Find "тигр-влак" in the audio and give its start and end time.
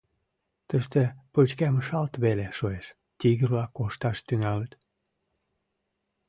3.19-3.71